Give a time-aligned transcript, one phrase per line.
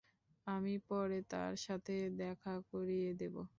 [0.47, 1.93] আমি পড়ে তার সাথে
[2.21, 3.43] দেখা করিয়ে দেবা।